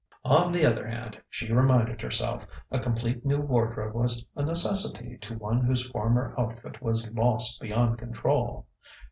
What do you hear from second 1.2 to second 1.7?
she